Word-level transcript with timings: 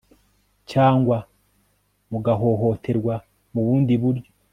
cyangwa 0.71 1.17
mugahohoterwa 2.11 3.15
mu 3.53 3.61
bundi 3.67 3.93
buryo 4.01 4.31